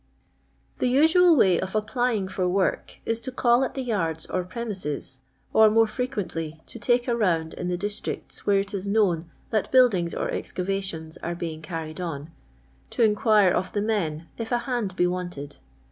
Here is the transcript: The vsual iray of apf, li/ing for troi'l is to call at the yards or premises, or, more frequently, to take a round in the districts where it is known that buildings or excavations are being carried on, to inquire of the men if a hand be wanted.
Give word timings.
The 0.79 0.91
vsual 0.95 1.37
iray 1.37 1.59
of 1.59 1.73
apf, 1.73 1.95
li/ing 1.95 2.27
for 2.27 2.45
troi'l 2.45 2.95
is 3.05 3.21
to 3.21 3.31
call 3.31 3.63
at 3.63 3.75
the 3.75 3.83
yards 3.83 4.25
or 4.25 4.43
premises, 4.43 5.21
or, 5.53 5.69
more 5.69 5.85
frequently, 5.85 6.59
to 6.65 6.79
take 6.79 7.07
a 7.07 7.15
round 7.15 7.53
in 7.53 7.67
the 7.67 7.77
districts 7.77 8.43
where 8.47 8.57
it 8.57 8.73
is 8.73 8.87
known 8.87 9.29
that 9.51 9.71
buildings 9.71 10.15
or 10.15 10.31
excavations 10.31 11.17
are 11.17 11.35
being 11.35 11.61
carried 11.61 12.01
on, 12.01 12.31
to 12.89 13.03
inquire 13.03 13.51
of 13.53 13.73
the 13.73 13.81
men 13.83 14.25
if 14.39 14.51
a 14.51 14.57
hand 14.65 14.95
be 14.95 15.05
wanted. 15.05 15.57